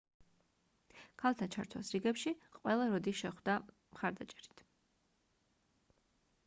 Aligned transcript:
ქალთა 1.23 1.47
ჩართვას 1.55 1.91
რიგებში 1.97 2.33
ყველა 2.57 2.89
როდი 2.95 3.15
შეხვდა 3.21 3.59
მხარდაჭერით 3.69 4.67